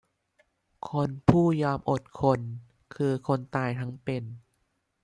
[0.89, 2.39] คนผู้ยอมอดทน
[2.95, 4.23] คือคนตายทั้งเป็น